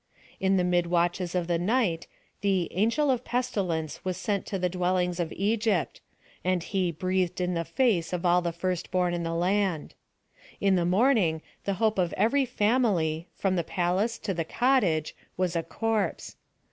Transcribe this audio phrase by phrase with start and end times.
[0.39, 2.07] In the mid watches of the night,
[2.41, 6.01] the' Angel of the Pestilence' was sent to the dwellinofs of Egypt,
[6.43, 9.93] and he 'breathed in the face' of all the firstborn in the land.
[10.59, 15.13] In the morning, the hope of every family, from the palace to the cot tage,
[15.37, 16.35] was a corpse.